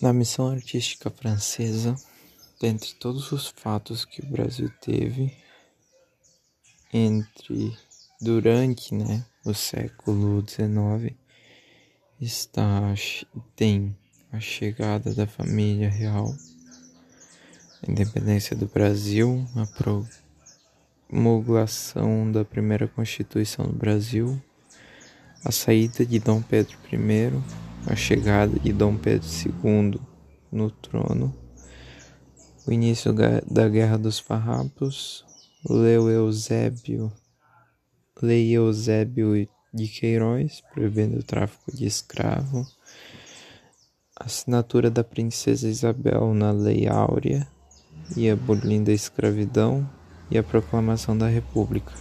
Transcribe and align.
Na 0.00 0.12
missão 0.12 0.48
artística 0.48 1.10
francesa, 1.10 1.96
dentre 2.60 2.94
todos 2.94 3.32
os 3.32 3.48
fatos 3.48 4.04
que 4.04 4.22
o 4.22 4.26
Brasil 4.26 4.70
teve 4.80 5.36
entre 6.92 7.76
durante, 8.20 8.94
né, 8.94 9.26
o 9.44 9.52
século 9.52 10.40
XIX, 10.48 11.16
está 12.20 12.94
tem 13.56 13.96
a 14.30 14.38
chegada 14.38 15.12
da 15.12 15.26
família 15.26 15.90
real, 15.90 16.32
a 17.82 17.90
independência 17.90 18.54
do 18.54 18.66
Brasil, 18.66 19.44
a 19.56 19.66
promulgação 21.10 22.30
da 22.30 22.44
primeira 22.44 22.86
Constituição 22.86 23.66
do 23.66 23.74
Brasil, 23.74 24.40
a 25.44 25.50
saída 25.50 26.06
de 26.06 26.20
Dom 26.20 26.40
Pedro 26.40 26.78
I 26.92 27.67
a 27.88 27.96
chegada 27.96 28.58
de 28.58 28.72
Dom 28.72 28.96
Pedro 28.96 29.26
II 29.26 30.00
no 30.52 30.70
trono, 30.70 31.34
o 32.66 32.72
início 32.72 33.14
da 33.14 33.68
Guerra 33.68 33.96
dos 33.96 34.18
Farrapos, 34.18 35.24
Leo 35.68 36.10
Eusébio, 36.10 37.10
Lei 38.20 38.52
Eusébio 38.52 39.48
de 39.72 39.88
Queiroz, 39.88 40.62
proibindo 40.72 41.18
o 41.18 41.22
tráfico 41.22 41.74
de 41.74 41.86
escravo, 41.86 42.66
assinatura 44.14 44.90
da 44.90 45.02
Princesa 45.02 45.68
Isabel 45.68 46.34
na 46.34 46.50
Lei 46.50 46.86
Áurea 46.86 47.48
e 48.16 48.28
abolindo 48.28 48.90
a 48.90 48.94
escravidão, 48.94 49.88
e 50.30 50.36
a 50.36 50.42
proclamação 50.42 51.16
da 51.16 51.26
República. 51.26 51.92